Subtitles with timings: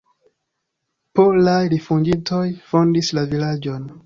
[1.19, 3.87] Polaj rifuĝintoj fondis la vilaĝon.